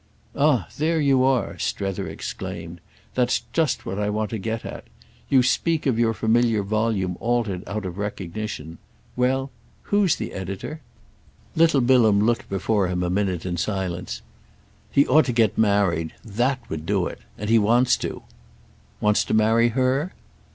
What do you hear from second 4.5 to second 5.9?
at. You speak